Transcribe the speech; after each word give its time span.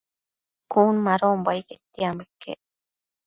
Cun 0.71 0.95
madonbo 1.07 1.47
ai 1.51 1.61
quetianbo 1.67 2.21
iquec 2.27 2.61